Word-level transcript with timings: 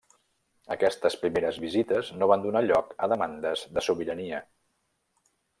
Aquestes 0.75 1.17
primeres 1.25 1.59
visites 1.65 2.09
no 2.21 2.29
van 2.33 2.47
donar 2.47 2.65
lloc 2.71 2.97
a 3.05 3.11
demandes 3.15 3.69
de 3.77 3.87
sobirania. 3.89 4.45